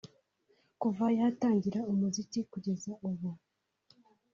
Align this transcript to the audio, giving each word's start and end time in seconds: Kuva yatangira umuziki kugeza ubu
Kuva 0.81 1.05
yatangira 1.19 1.79
umuziki 1.91 2.39
kugeza 2.51 2.91
ubu 3.09 3.29